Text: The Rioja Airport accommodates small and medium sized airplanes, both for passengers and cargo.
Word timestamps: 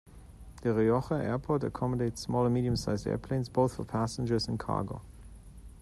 The 0.63 0.73
Rioja 0.73 1.21
Airport 1.23 1.63
accommodates 1.63 2.21
small 2.21 2.45
and 2.45 2.53
medium 2.55 2.75
sized 2.75 3.05
airplanes, 3.05 3.49
both 3.49 3.75
for 3.75 3.85
passengers 3.85 4.47
and 4.47 4.57
cargo. 4.57 5.03